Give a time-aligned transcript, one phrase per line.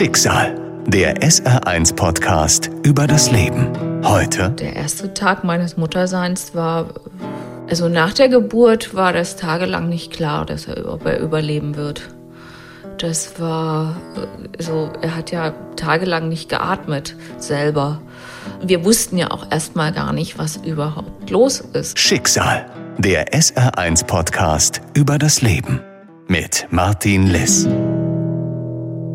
[0.00, 0.58] Schicksal.
[0.86, 3.68] Der SR1 -Podcast über das Leben.
[4.02, 4.48] Heute.
[4.48, 6.94] Der erste Tag meines Mutterseins war,
[7.68, 12.08] also nach der Geburt war das tagelang nicht klar, dass er, ob er überleben wird.
[12.96, 13.94] Das war,
[14.56, 18.00] also er hat ja tagelang nicht geatmet selber.
[18.62, 21.98] Wir wussten ja auch erstmal gar nicht, was überhaupt los ist.
[21.98, 22.64] Schicksal.
[22.96, 25.80] Der SR1-Podcast über das Leben.
[26.26, 27.68] Mit Martin Liss.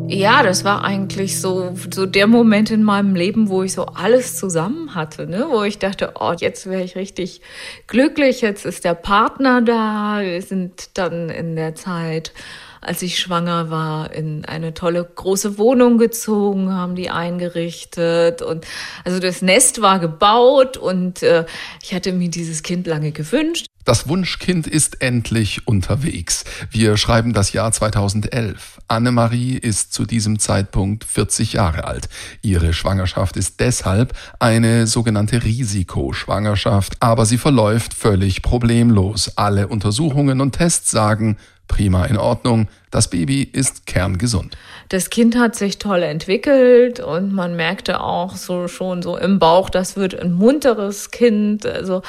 [0.07, 4.37] Ja, das war eigentlich so, so der Moment in meinem Leben, wo ich so alles
[4.37, 5.47] zusammen hatte, ne?
[5.49, 7.41] wo ich dachte, oh, jetzt wäre ich richtig
[7.87, 12.33] glücklich, jetzt ist der Partner da, wir sind dann in der Zeit,
[12.81, 18.65] als ich schwanger war, in eine tolle große Wohnung gezogen, haben die eingerichtet und
[19.03, 21.45] also das Nest war gebaut und äh,
[21.81, 23.65] ich hatte mir dieses Kind lange gewünscht.
[23.85, 26.43] Das Wunschkind ist endlich unterwegs.
[26.71, 28.81] Wir schreiben das Jahr 2011.
[28.87, 32.09] Annemarie ist zu diesem Zeitpunkt 40 Jahre alt.
[32.41, 39.37] Ihre Schwangerschaft ist deshalb eine sogenannte Risikoschwangerschaft, aber sie verläuft völlig problemlos.
[39.37, 41.37] Alle Untersuchungen und Tests sagen,
[41.67, 44.55] prima in Ordnung, das Baby ist kerngesund.
[44.89, 49.69] Das Kind hat sich toll entwickelt und man merkte auch so schon so im Bauch,
[49.69, 51.65] das wird ein munteres Kind.
[51.65, 52.03] Also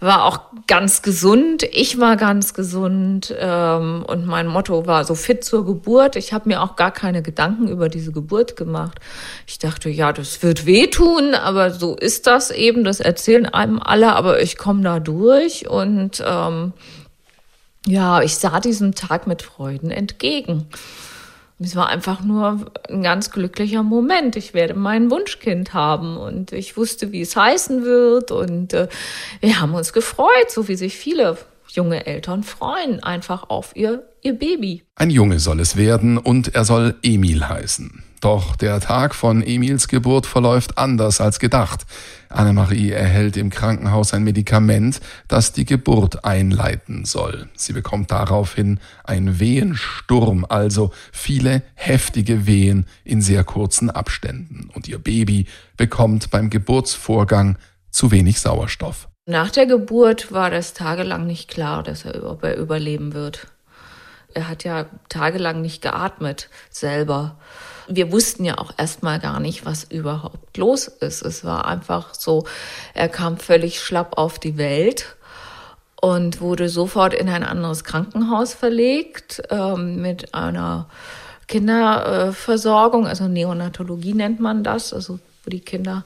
[0.00, 1.64] war auch ganz gesund.
[1.72, 6.14] Ich war ganz gesund ähm, und mein Motto war so fit zur Geburt.
[6.14, 9.00] Ich habe mir auch gar keine Gedanken über diese Geburt gemacht.
[9.46, 12.84] Ich dachte, ja, das wird wehtun, aber so ist das eben.
[12.84, 16.72] Das erzählen einem alle, aber ich komme da durch und ähm,
[17.88, 20.66] ja, ich sah diesem Tag mit Freuden entgegen.
[21.60, 24.36] Es war einfach nur ein ganz glücklicher Moment.
[24.36, 28.88] Ich werde mein Wunschkind haben und ich wusste, wie es heißen wird und äh,
[29.40, 31.36] wir haben uns gefreut, so wie sich viele
[31.70, 34.84] junge Eltern freuen einfach auf ihr, ihr Baby.
[34.94, 38.02] Ein Junge soll es werden und er soll Emil heißen.
[38.20, 41.86] Doch der Tag von Emils Geburt verläuft anders als gedacht.
[42.28, 47.48] Annemarie erhält im Krankenhaus ein Medikament, das die Geburt einleiten soll.
[47.54, 54.68] Sie bekommt daraufhin einen Wehensturm, also viele heftige Wehen in sehr kurzen Abständen.
[54.74, 55.46] Und ihr Baby
[55.76, 57.56] bekommt beim Geburtsvorgang
[57.90, 59.08] zu wenig Sauerstoff.
[59.28, 63.46] Nach der Geburt war das tagelang nicht klar, dass er, ob er überleben wird.
[64.34, 67.36] Er hat ja tagelang nicht geatmet selber
[67.88, 71.22] wir wussten ja auch erstmal gar nicht, was überhaupt los ist.
[71.22, 72.44] Es war einfach so,
[72.94, 75.16] er kam völlig schlapp auf die Welt
[76.00, 80.88] und wurde sofort in ein anderes Krankenhaus verlegt ähm, mit einer
[81.48, 86.04] Kinderversorgung, also Neonatologie nennt man das, also wo die Kinder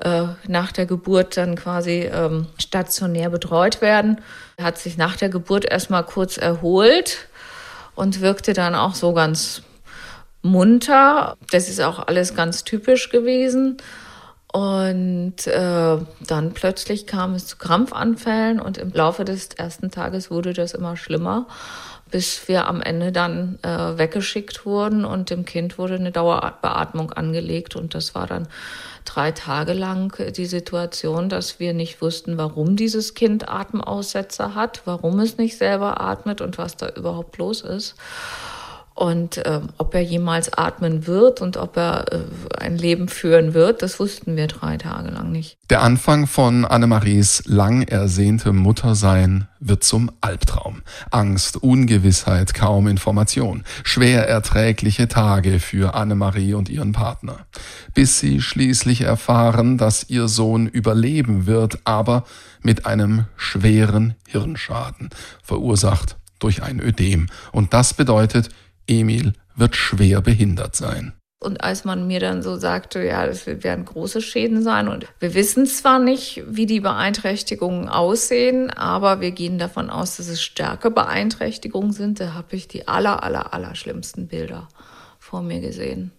[0.00, 4.20] äh, nach der Geburt dann quasi ähm, stationär betreut werden.
[4.56, 7.28] Er hat sich nach der Geburt erstmal kurz erholt
[7.94, 9.62] und wirkte dann auch so ganz
[10.42, 11.36] munter.
[11.50, 13.78] Das ist auch alles ganz typisch gewesen.
[14.52, 20.54] Und äh, dann plötzlich kam es zu Krampfanfällen und im Laufe des ersten Tages wurde
[20.54, 21.46] das immer schlimmer,
[22.10, 27.76] bis wir am Ende dann äh, weggeschickt wurden und dem Kind wurde eine Dauerbeatmung angelegt
[27.76, 28.48] und das war dann
[29.04, 35.18] drei Tage lang die Situation, dass wir nicht wussten, warum dieses Kind Atemaussetzer hat, warum
[35.20, 37.94] es nicht selber atmet und was da überhaupt los ist.
[38.98, 42.18] Und äh, ob er jemals atmen wird und ob er äh,
[42.58, 45.56] ein Leben führen wird, das wussten wir drei Tage lang nicht.
[45.70, 50.82] Der Anfang von Annemaries lang ersehnte Muttersein wird zum Albtraum.
[51.12, 53.62] Angst, Ungewissheit, kaum Information.
[53.84, 57.46] Schwer erträgliche Tage für Annemarie und ihren Partner.
[57.94, 62.24] Bis sie schließlich erfahren, dass ihr Sohn überleben wird, aber
[62.62, 65.10] mit einem schweren Hirnschaden,
[65.40, 67.28] verursacht durch ein Ödem.
[67.52, 68.48] Und das bedeutet,
[68.88, 71.12] Emil wird schwer behindert sein.
[71.40, 75.34] Und als man mir dann so sagte, ja, das werden große Schäden sein und wir
[75.34, 80.90] wissen zwar nicht, wie die Beeinträchtigungen aussehen, aber wir gehen davon aus, dass es stärke
[80.90, 84.68] Beeinträchtigungen sind, da habe ich die aller, aller, aller schlimmsten Bilder
[85.20, 86.10] vor mir gesehen.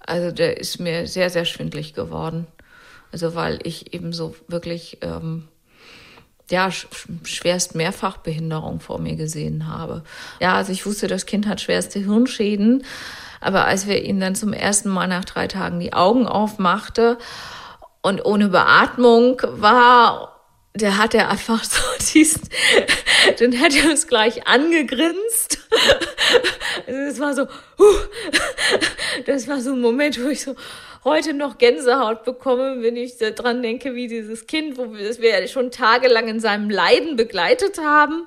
[0.00, 2.48] Also der ist mir sehr, sehr schwindlig geworden.
[3.12, 5.46] Also weil ich eben so wirklich ähm,
[6.50, 10.04] ja, schwerst Mehrfachbehinderung vor mir gesehen habe.
[10.40, 12.84] Ja, also ich wusste, das Kind hat schwerste Hirnschäden.
[13.40, 17.18] Aber als wir ihn dann zum ersten Mal nach drei Tagen die Augen aufmachte
[18.02, 20.34] und ohne Beatmung war,
[20.74, 21.82] der hat er einfach so
[22.12, 22.42] diesen,
[23.38, 25.58] dann hat er uns gleich angegrinst.
[26.86, 27.46] Also es war so,
[27.78, 27.94] huh,
[29.26, 30.56] das war so ein Moment, wo ich so,
[31.04, 35.38] heute noch Gänsehaut bekomme, wenn ich daran denke, wie dieses Kind, wo wir, das wir
[35.38, 38.26] ja schon tagelang in seinem Leiden begleitet haben,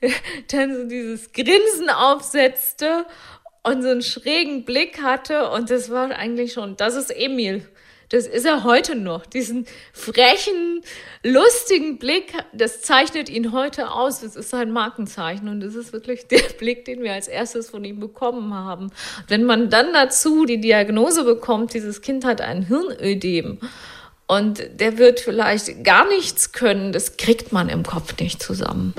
[0.50, 3.06] dann so dieses Grinsen aufsetzte
[3.62, 5.50] und so einen schrägen Blick hatte.
[5.50, 7.66] Und das war eigentlich schon, das ist Emil.
[8.10, 9.26] Das ist er heute noch.
[9.26, 10.82] Diesen frechen,
[11.22, 14.20] lustigen Blick, das zeichnet ihn heute aus.
[14.20, 15.48] Das ist sein Markenzeichen.
[15.48, 18.90] Und das ist wirklich der Blick, den wir als erstes von ihm bekommen haben.
[19.26, 23.58] Wenn man dann dazu die Diagnose bekommt, dieses Kind hat ein Hirnödem
[24.26, 28.94] und der wird vielleicht gar nichts können, das kriegt man im Kopf nicht zusammen.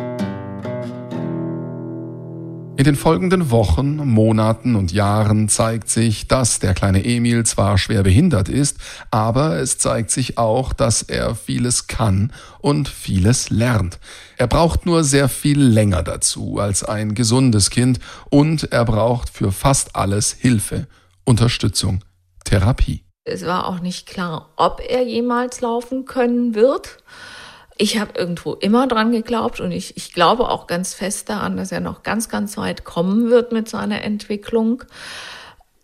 [2.80, 8.04] In den folgenden Wochen, Monaten und Jahren zeigt sich, dass der kleine Emil zwar schwer
[8.04, 8.78] behindert ist,
[9.12, 14.00] aber es zeigt sich auch, dass er vieles kann und vieles lernt.
[14.38, 18.00] Er braucht nur sehr viel länger dazu als ein gesundes Kind
[18.30, 20.88] und er braucht für fast alles Hilfe,
[21.26, 22.06] Unterstützung,
[22.46, 23.04] Therapie.
[23.26, 27.04] Es war auch nicht klar, ob er jemals laufen können wird
[27.82, 31.72] ich habe irgendwo immer dran geglaubt und ich, ich glaube auch ganz fest daran, dass
[31.72, 34.84] er noch ganz, ganz weit kommen wird mit seiner Entwicklung.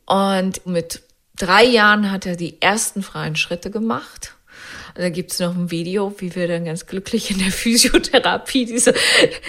[0.06, 1.04] Und mit
[1.38, 4.36] drei Jahren hat er die ersten freien Schritte gemacht.
[4.96, 8.94] Da gibt's noch ein Video, wie wir dann ganz glücklich in der Physiotherapie diese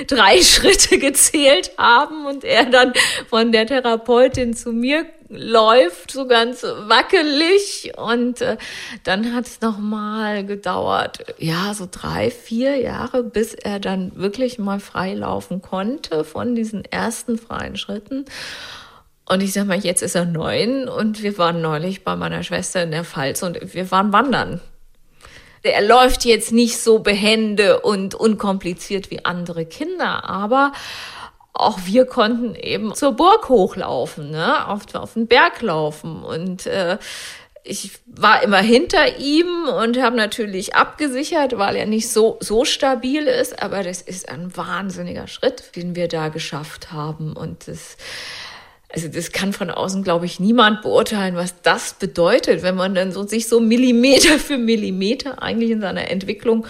[0.06, 2.92] drei Schritte gezählt haben und er dann
[3.28, 7.93] von der Therapeutin zu mir läuft, so ganz wackelig.
[7.96, 8.56] Und äh,
[9.05, 14.81] dann hat es nochmal gedauert, ja, so drei, vier Jahre, bis er dann wirklich mal
[14.81, 18.25] frei laufen konnte von diesen ersten freien Schritten.
[19.28, 22.82] Und ich sag mal, jetzt ist er neun und wir waren neulich bei meiner Schwester
[22.82, 24.61] in der Pfalz und wir waren wandern.
[25.62, 30.73] Er läuft jetzt nicht so behende und unkompliziert wie andere Kinder, aber
[31.56, 34.69] auch wir konnten eben zur Burg hochlaufen, ne?
[34.69, 36.23] auf, auf den Berg laufen.
[36.23, 36.99] Und äh,
[37.64, 43.26] ich war immer hinter ihm und habe natürlich abgesichert, weil er nicht so, so stabil
[43.26, 43.62] ist.
[43.62, 47.37] Aber das ist ein wahnsinniger Schritt, den wir da geschafft haben.
[47.37, 47.97] Und das
[48.93, 53.11] also das kann von außen, glaube ich, niemand beurteilen, was das bedeutet, wenn man dann
[53.12, 56.67] so sich so Millimeter für Millimeter eigentlich in seiner Entwicklung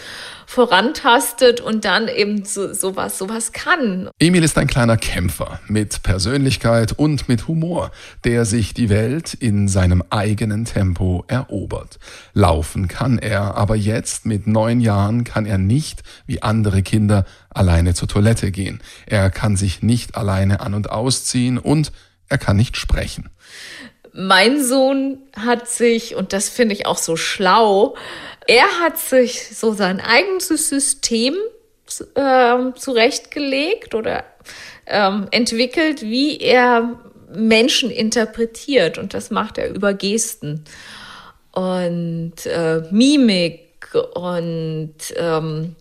[0.47, 4.09] vorantastet und dann eben so, sowas, sowas kann.
[4.21, 7.91] Emil ist ein kleiner Kämpfer mit Persönlichkeit und mit Humor,
[8.25, 11.99] der sich die Welt in seinem eigenen Tempo erobert.
[12.33, 17.25] Laufen kann er, aber jetzt mit neun Jahren kann er nicht wie andere Kinder
[17.57, 18.83] alleine zur Toilette gehen.
[19.07, 21.93] Er kann sich nicht alleine an und ausziehen und
[22.29, 23.31] er kann nicht sprechen.
[24.13, 27.97] Mein Sohn hat sich, und das finde ich auch so schlau,
[28.47, 31.35] er hat sich so sein eigenes System
[32.15, 34.25] äh, zurechtgelegt oder
[34.87, 36.99] ähm, entwickelt, wie er
[37.35, 38.99] Menschen interpretiert.
[38.99, 40.65] Und das macht er über Gesten
[41.53, 45.77] und äh, Mimik und ähm,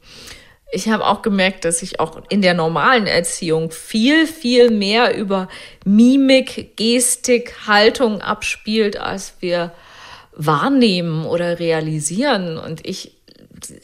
[0.71, 5.47] ich habe auch gemerkt, dass ich auch in der normalen Erziehung viel, viel mehr über
[5.85, 9.71] Mimik, Gestik, Haltung abspielt, als wir
[10.33, 12.57] wahrnehmen oder realisieren.
[12.57, 13.15] Und ich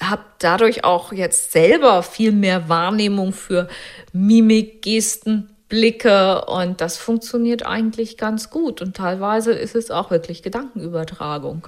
[0.02, 3.68] habe dadurch auch jetzt selber viel mehr Wahrnehmung für
[4.12, 8.82] Mimik, Gesten, Blicke und das funktioniert eigentlich ganz gut.
[8.82, 11.66] Und teilweise ist es auch wirklich Gedankenübertragung.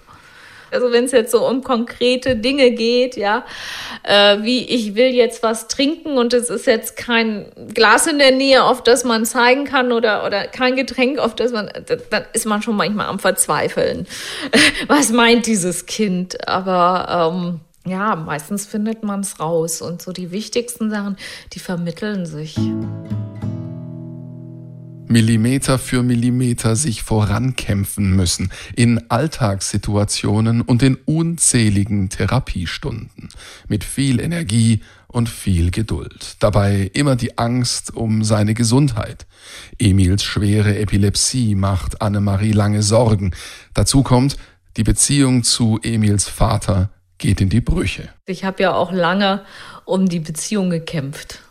[0.74, 3.46] Also wenn es jetzt so um konkrete Dinge geht, ja,
[4.04, 8.32] äh, wie ich will jetzt was trinken und es ist jetzt kein Glas in der
[8.32, 11.70] Nähe, auf das man zeigen kann oder, oder kein Getränk, auf das man,
[12.10, 14.08] dann ist man schon manchmal am Verzweifeln.
[14.88, 16.48] Was meint dieses Kind?
[16.48, 21.18] Aber ähm, ja, meistens findet man es raus und so die wichtigsten Sachen,
[21.54, 22.58] die vermitteln sich.
[25.14, 33.30] Millimeter für Millimeter sich vorankämpfen müssen in Alltagssituationen und in unzähligen Therapiestunden
[33.68, 36.38] mit viel Energie und viel Geduld.
[36.40, 39.28] Dabei immer die Angst um seine Gesundheit.
[39.78, 43.36] Emils schwere Epilepsie macht Annemarie lange Sorgen.
[43.76, 44.38] Dazu kommt,
[44.78, 46.90] die Beziehung zu Emils Vater
[47.20, 48.10] geht in die Brüche.
[48.26, 49.46] Ich habe ja auch lange
[49.86, 51.44] um die Beziehung gekämpft.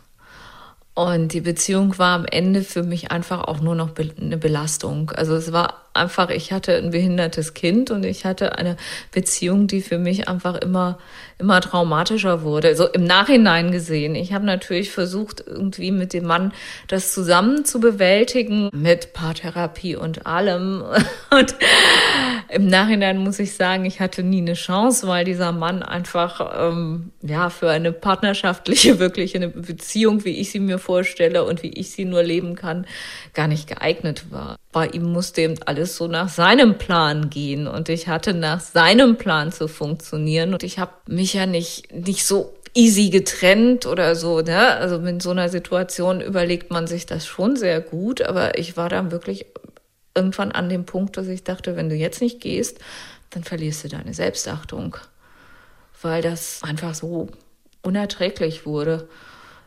[0.95, 5.09] Und die Beziehung war am Ende für mich einfach auch nur noch eine Belastung.
[5.11, 8.77] Also es war einfach, ich hatte ein behindertes Kind und ich hatte eine
[9.11, 10.97] Beziehung, die für mich einfach immer,
[11.39, 12.75] immer traumatischer wurde.
[12.75, 14.15] So im Nachhinein gesehen.
[14.15, 16.53] Ich habe natürlich versucht, irgendwie mit dem Mann
[16.87, 20.83] das zusammen zu bewältigen, mit Paartherapie und allem.
[21.31, 21.55] Und
[22.49, 27.11] im Nachhinein muss ich sagen, ich hatte nie eine Chance, weil dieser Mann einfach, ähm,
[27.23, 31.91] ja, für eine partnerschaftliche, wirklich eine Beziehung, wie ich sie mir vorstelle und wie ich
[31.91, 32.85] sie nur leben kann,
[33.33, 34.57] gar nicht geeignet war.
[34.71, 37.67] Bei ihm musste eben alles so nach seinem Plan gehen.
[37.67, 40.53] Und ich hatte nach seinem Plan zu funktionieren.
[40.53, 44.75] Und ich habe mich ja nicht, nicht so easy getrennt oder so, ne?
[44.77, 48.89] Also in so einer Situation überlegt man sich das schon sehr gut, aber ich war
[48.89, 49.45] dann wirklich
[50.15, 52.79] irgendwann an dem Punkt, dass ich dachte, wenn du jetzt nicht gehst,
[53.29, 54.97] dann verlierst du deine Selbstachtung,
[56.01, 57.29] weil das einfach so
[57.81, 59.07] unerträglich wurde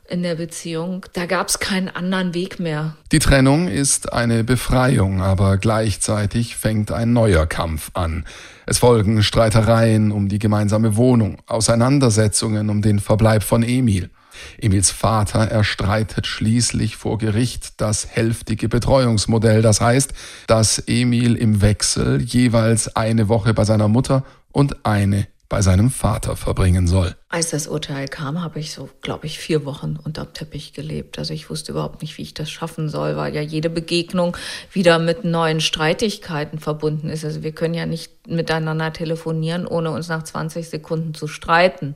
[0.09, 1.07] in der Beziehung.
[1.13, 2.97] Da gab es keinen anderen Weg mehr.
[3.13, 8.25] Die Trennung ist eine Befreiung, aber gleichzeitig fängt ein neuer Kampf an.
[8.67, 14.11] Es folgen Streitereien um die gemeinsame Wohnung, Auseinandersetzungen um den Verbleib von Emil.
[14.59, 19.63] Emils Vater erstreitet schließlich vor Gericht das hälftige Betreuungsmodell.
[19.63, 20.13] Das heißt,
[20.47, 26.37] dass Emil im Wechsel jeweils eine Woche bei seiner Mutter und eine bei seinem Vater
[26.37, 27.15] verbringen soll.
[27.29, 31.19] Als das Urteil kam, habe ich so, glaube ich, vier Wochen unterm Teppich gelebt.
[31.19, 34.37] Also ich wusste überhaupt nicht, wie ich das schaffen soll, weil ja jede Begegnung
[34.73, 37.25] wieder mit neuen Streitigkeiten verbunden ist.
[37.25, 41.95] Also wir können ja nicht miteinander telefonieren, ohne uns nach 20 Sekunden zu streiten.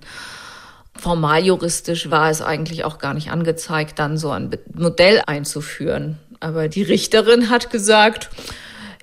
[0.96, 6.18] Formal juristisch war es eigentlich auch gar nicht angezeigt, dann so ein Modell einzuführen.
[6.40, 8.30] Aber die Richterin hat gesagt,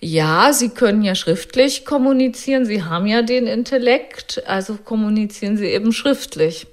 [0.01, 5.91] ja, Sie können ja schriftlich kommunizieren, Sie haben ja den Intellekt, also kommunizieren Sie eben
[5.91, 6.67] schriftlich.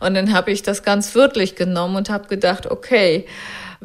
[0.00, 3.26] Und dann habe ich das ganz wörtlich genommen und habe gedacht, okay,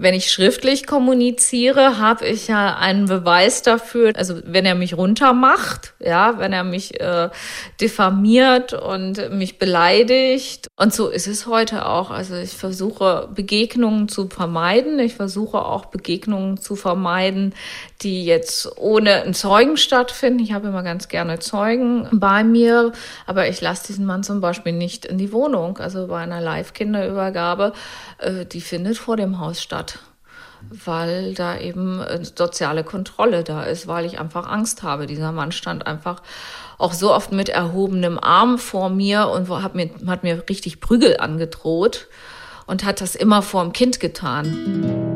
[0.02, 4.14] wenn ich schriftlich kommuniziere, habe ich ja einen Beweis dafür.
[4.16, 7.30] Also wenn er mich runtermacht, ja, wenn er mich äh,
[7.82, 10.68] diffamiert und mich beleidigt.
[10.78, 12.12] Und so ist es heute auch.
[12.12, 15.00] Also ich versuche Begegnungen zu vermeiden.
[15.00, 17.54] Ich versuche auch Begegnungen zu vermeiden,
[18.02, 20.40] die jetzt ohne einen Zeugen stattfinden.
[20.40, 22.94] Ich habe immer ganz gerne Zeugen bei mir,
[23.26, 25.78] aber ich lasse diesen Mann zum Beispiel nicht in die Wohnung.
[25.80, 27.74] Also bei einer Live-Kinderübergabe,
[28.20, 30.00] äh, die findet vor dem Haus statt
[30.70, 35.06] weil da eben äh, soziale Kontrolle da ist, weil ich einfach Angst habe.
[35.06, 36.22] Dieser Mann stand einfach
[36.78, 41.18] auch so oft mit erhobenem Arm vor mir und hat mir, hat mir richtig Prügel
[41.18, 42.08] angedroht
[42.66, 45.09] und hat das immer vor dem Kind getan.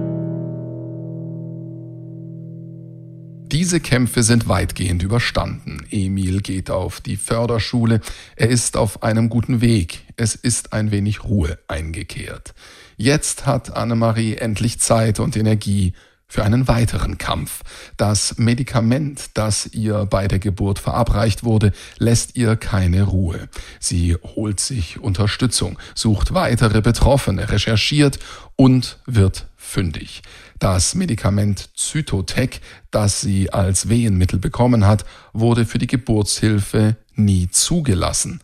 [3.64, 5.86] Diese Kämpfe sind weitgehend überstanden.
[5.90, 8.02] Emil geht auf die Förderschule.
[8.36, 10.02] Er ist auf einem guten Weg.
[10.18, 12.56] Es ist ein wenig Ruhe eingekehrt.
[12.98, 15.94] Jetzt hat Annemarie endlich Zeit und Energie
[16.34, 17.62] für einen weiteren Kampf.
[17.96, 23.50] Das Medikament, das ihr bei der Geburt verabreicht wurde, lässt ihr keine Ruhe.
[23.80, 28.18] Sie holt sich Unterstützung, sucht weitere Betroffene, recherchiert
[28.56, 30.24] und wird fündig.
[30.58, 38.42] Das Medikament Zytotec, das sie als Wehenmittel bekommen hat, wurde für die Geburtshilfe nie zugelassen.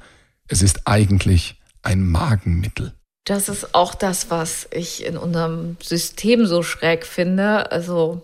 [0.47, 2.93] Es ist eigentlich ein Magenmittel.
[3.29, 7.71] Das ist auch das, was ich in unserem System so schräg finde.
[7.71, 8.23] Also,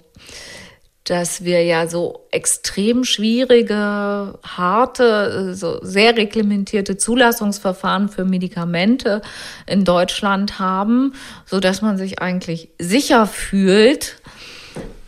[1.03, 9.21] dass wir ja so extrem schwierige, harte, so sehr reglementierte Zulassungsverfahren für Medikamente
[9.67, 11.13] in Deutschland haben,
[11.45, 14.19] so dass man sich eigentlich sicher fühlt,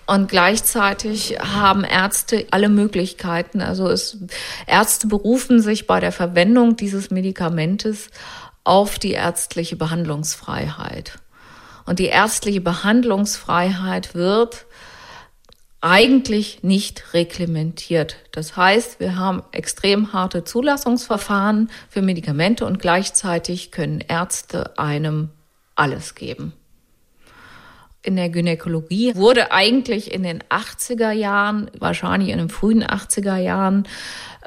[0.10, 3.60] und gleichzeitig haben Ärzte alle Möglichkeiten.
[3.60, 4.18] Also es,
[4.66, 8.10] Ärzte berufen sich bei der Verwendung dieses Medikamentes
[8.68, 11.20] auf die ärztliche Behandlungsfreiheit.
[11.86, 14.66] Und die ärztliche Behandlungsfreiheit wird
[15.80, 18.18] eigentlich nicht reglementiert.
[18.34, 25.30] Das heißt, wir haben extrem harte Zulassungsverfahren für Medikamente und gleichzeitig können Ärzte einem
[25.76, 26.52] alles geben.
[28.02, 33.88] In der Gynäkologie wurde eigentlich in den 80er Jahren, wahrscheinlich in den frühen 80er Jahren,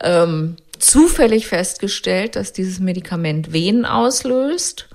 [0.02, 4.88] ähm, zufällig festgestellt, dass dieses Medikament Venen auslöst.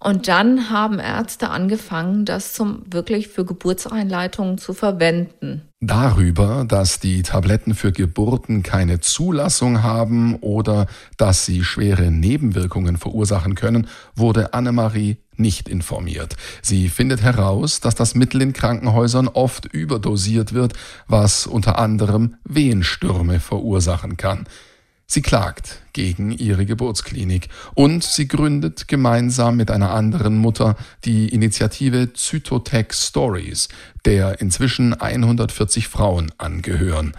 [0.00, 5.62] Und dann haben Ärzte angefangen, das zum wirklich für Geburtseinleitungen zu verwenden.
[5.80, 10.86] Darüber, dass die Tabletten für Geburten keine Zulassung haben oder
[11.16, 16.36] dass sie schwere Nebenwirkungen verursachen können, wurde Annemarie nicht informiert.
[16.62, 20.74] Sie findet heraus, dass das Mittel in Krankenhäusern oft überdosiert wird,
[21.06, 24.46] was unter anderem Wehenstürme verursachen kann.
[25.10, 32.12] Sie klagt gegen ihre Geburtsklinik und sie gründet gemeinsam mit einer anderen Mutter die Initiative
[32.12, 33.68] Zytotech Stories,
[34.04, 37.14] der inzwischen 140 Frauen angehören.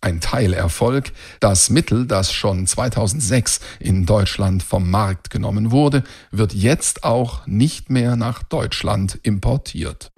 [0.00, 1.10] Ein Teilerfolg.
[1.40, 7.90] Das Mittel, das schon 2006 in Deutschland vom Markt genommen wurde, wird jetzt auch nicht
[7.90, 10.12] mehr nach Deutschland importiert.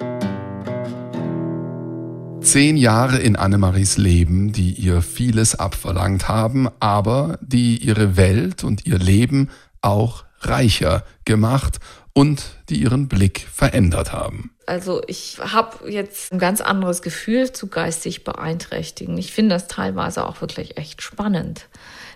[2.45, 8.87] Zehn Jahre in Annemaries Leben, die ihr vieles abverlangt haben, aber die ihre Welt und
[8.87, 9.49] ihr Leben
[9.81, 11.81] auch reicher gemacht
[12.13, 14.51] und die ihren Blick verändert haben.
[14.67, 19.17] Also ich habe jetzt ein ganz anderes Gefühl zu geistig beeinträchtigen.
[19.17, 21.69] Ich finde das teilweise auch wirklich echt spannend.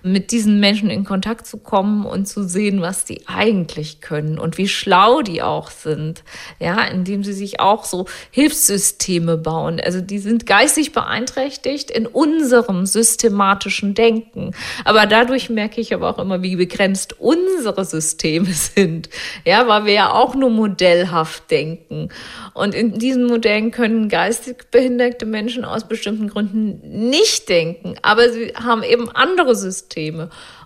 [0.03, 4.59] Mit diesen Menschen in Kontakt zu kommen und zu sehen, was die eigentlich können und
[4.59, 6.23] wie schlau die auch sind.
[6.59, 9.81] Ja, indem sie sich auch so Hilfssysteme bauen.
[9.81, 14.53] Also die sind geistig beeinträchtigt in unserem systematischen Denken.
[14.85, 19.09] Aber dadurch merke ich aber auch immer, wie begrenzt unsere Systeme sind.
[19.45, 22.09] Ja, weil wir ja auch nur modellhaft denken.
[22.55, 27.97] Und in diesen Modellen können geistig behinderte Menschen aus bestimmten Gründen nicht denken.
[28.03, 29.88] Aber sie haben eben andere Systeme.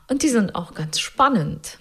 [0.09, 1.79] Und die sind auch ganz spannend.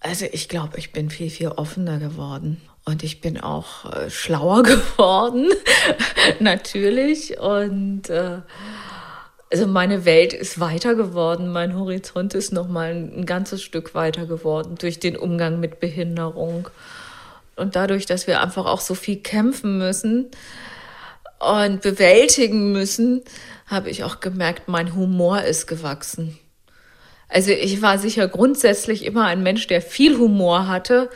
[0.00, 2.60] Also ich glaube, ich bin viel, viel offener geworden.
[2.84, 5.48] Und ich bin auch äh, schlauer geworden,
[6.40, 7.38] natürlich.
[7.38, 8.40] Und äh,
[9.52, 13.94] also meine Welt ist weiter geworden, mein Horizont ist noch mal ein, ein ganzes Stück
[13.94, 16.68] weiter geworden durch den Umgang mit Behinderung
[17.56, 20.30] und dadurch, dass wir einfach auch so viel kämpfen müssen
[21.40, 23.22] und bewältigen müssen,
[23.66, 26.38] habe ich auch gemerkt, mein Humor ist gewachsen.
[27.28, 31.08] Also ich war sicher grundsätzlich immer ein Mensch, der viel Humor hatte,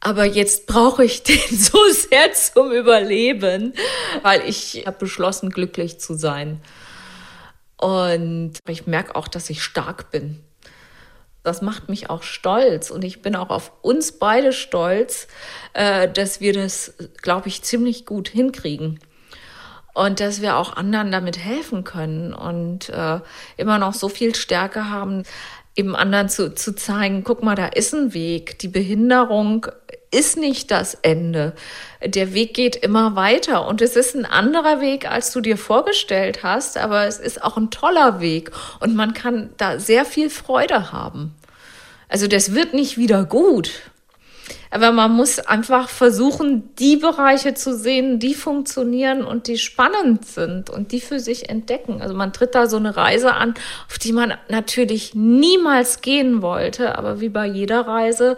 [0.00, 3.72] aber jetzt brauche ich den so sehr zum Überleben,
[4.22, 6.60] weil ich habe beschlossen, glücklich zu sein.
[7.76, 10.40] Und ich merke auch, dass ich stark bin.
[11.42, 15.28] Das macht mich auch stolz und ich bin auch auf uns beide stolz,
[15.74, 18.98] äh, dass wir das, glaube ich, ziemlich gut hinkriegen
[19.94, 23.20] und dass wir auch anderen damit helfen können und äh,
[23.56, 25.22] immer noch so viel Stärke haben,
[25.76, 28.58] eben anderen zu, zu zeigen, guck mal, da ist ein Weg.
[28.58, 29.66] Die Behinderung
[30.10, 31.54] ist nicht das Ende.
[32.04, 36.42] Der Weg geht immer weiter und es ist ein anderer Weg, als du dir vorgestellt
[36.42, 40.92] hast, aber es ist auch ein toller Weg und man kann da sehr viel Freude
[40.92, 41.34] haben.
[42.08, 43.70] Also das wird nicht wieder gut.
[44.74, 50.68] Aber man muss einfach versuchen, die Bereiche zu sehen, die funktionieren und die spannend sind
[50.68, 52.02] und die für sich entdecken.
[52.02, 53.54] Also man tritt da so eine Reise an,
[53.88, 58.34] auf die man natürlich niemals gehen wollte, aber wie bei jeder Reise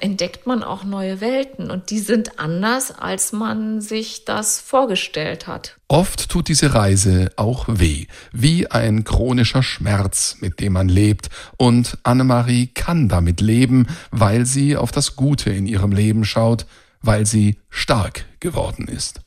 [0.00, 5.76] entdeckt man auch neue Welten und die sind anders, als man sich das vorgestellt hat.
[5.88, 11.28] Oft tut diese Reise auch weh, wie ein chronischer Schmerz, mit dem man lebt.
[11.56, 16.66] Und Annemarie kann damit leben, weil sie auf das Gute in ihrem Leben schaut,
[17.02, 19.20] weil sie stark geworden ist.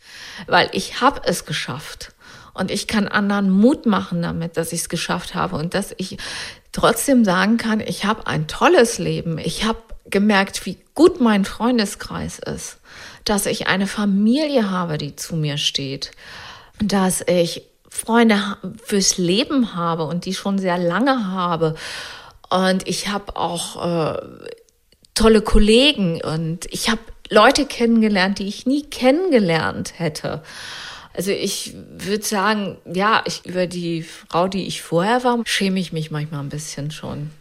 [0.48, 2.14] Weil ich habe es geschafft.
[2.54, 6.18] Und ich kann anderen Mut machen damit, dass ich es geschafft habe und dass ich
[6.80, 9.38] trotzdem sagen kann, ich habe ein tolles Leben.
[9.38, 12.78] Ich habe gemerkt, wie gut mein Freundeskreis ist,
[13.26, 16.12] dass ich eine Familie habe, die zu mir steht,
[16.82, 21.76] dass ich Freunde fürs Leben habe und die schon sehr lange habe.
[22.50, 24.22] Und ich habe auch äh,
[25.16, 30.42] tolle Kollegen und ich habe Leute kennengelernt, die ich nie kennengelernt hätte.
[31.14, 35.92] Also ich würde sagen, ja, ich, über die Frau, die ich vorher war, schäme ich
[35.92, 37.32] mich manchmal ein bisschen schon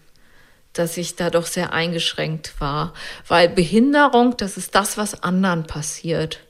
[0.79, 2.95] dass ich da doch sehr eingeschränkt war,
[3.27, 6.41] weil Behinderung, das ist das, was anderen passiert.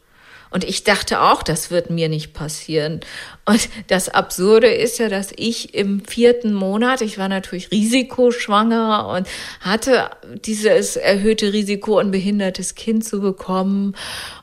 [0.51, 3.01] Und ich dachte auch, das wird mir nicht passieren.
[3.45, 9.29] Und das Absurde ist ja, dass ich im vierten Monat, ich war natürlich risikoschwanger und
[9.61, 10.11] hatte
[10.45, 13.95] dieses erhöhte Risiko, ein behindertes Kind zu bekommen.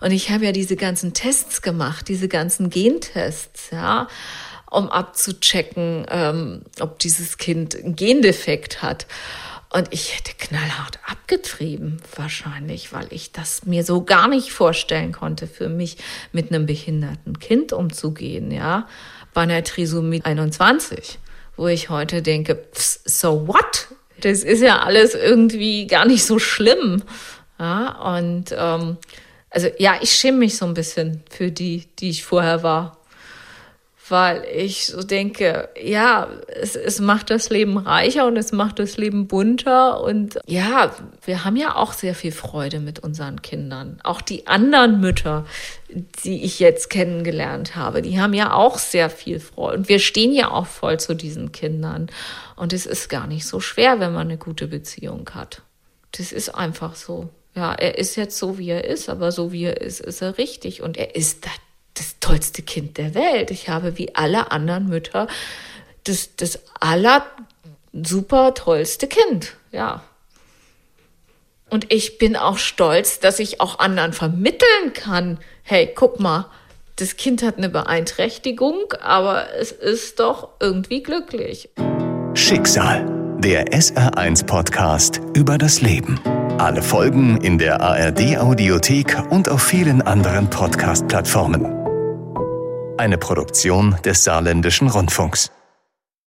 [0.01, 4.07] Und ich habe ja diese ganzen Tests gemacht, diese ganzen Gentests, ja,
[4.69, 9.07] um abzuchecken, ähm, ob dieses Kind einen Gendefekt hat.
[9.75, 15.47] Und ich hätte knallhart abgetrieben, wahrscheinlich, weil ich das mir so gar nicht vorstellen konnte,
[15.47, 15.97] für mich
[16.31, 18.87] mit einem behinderten Kind umzugehen, ja.
[19.33, 21.19] Bei einer Trisomie 21,
[21.57, 23.89] wo ich heute denke, so what?
[24.21, 27.03] Das ist ja alles irgendwie gar nicht so schlimm.
[27.59, 28.95] Ja, und ähm,
[29.49, 33.04] also ja, ich schäme mich so ein bisschen für die, die ich vorher war
[34.07, 38.97] weil ich so denke, ja, es, es macht das Leben reicher und es macht das
[38.97, 43.99] Leben bunter und ja, wir haben ja auch sehr viel Freude mit unseren Kindern.
[44.03, 45.45] Auch die anderen Mütter,
[46.23, 50.33] die ich jetzt kennengelernt habe, die haben ja auch sehr viel Freude und wir stehen
[50.33, 52.07] ja auch voll zu diesen Kindern
[52.55, 55.63] und es ist gar nicht so schwer, wenn man eine gute Beziehung hat.
[56.11, 57.29] Das ist einfach so.
[57.55, 60.37] Ja, er ist jetzt so, wie er ist, aber so wie er ist, ist er
[60.37, 61.45] richtig und er ist
[62.25, 63.51] tollste Kind der Welt.
[63.51, 65.27] Ich habe wie alle anderen Mütter
[66.05, 67.25] das, das aller
[67.93, 70.03] super tollste Kind, ja.
[71.69, 76.45] Und ich bin auch stolz, dass ich auch anderen vermitteln kann, hey, guck mal,
[76.95, 81.69] das Kind hat eine Beeinträchtigung, aber es ist doch irgendwie glücklich.
[82.33, 83.05] Schicksal,
[83.39, 86.19] der SR1 Podcast über das Leben.
[86.57, 91.84] Alle Folgen in der ARD Audiothek und auf vielen anderen Podcast-Plattformen.
[92.97, 95.51] Eine Produktion des Saarländischen Rundfunks.